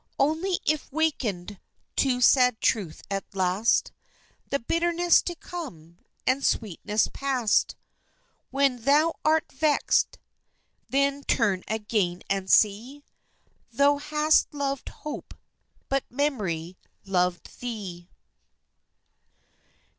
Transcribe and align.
"Only 0.17 0.59
if 0.65 0.91
waken'd 0.91 1.59
to 1.97 2.21
sad 2.21 2.59
truth, 2.59 3.03
at 3.11 3.35
last, 3.35 3.91
The 4.49 4.57
bitterness 4.57 5.21
to 5.21 5.35
come, 5.35 5.99
and 6.25 6.43
sweetness 6.43 7.09
past; 7.13 7.75
When 8.49 8.81
thou 8.81 9.13
art 9.23 9.51
vext, 9.51 10.17
then 10.89 11.23
turn 11.25 11.63
again, 11.67 12.23
and 12.31 12.49
see 12.49 13.03
Thou 13.71 13.97
hast 13.99 14.51
loved 14.55 14.89
Hope, 14.89 15.35
but 15.87 16.03
Memory 16.09 16.79
loved 17.05 17.59
thee." 17.59 18.09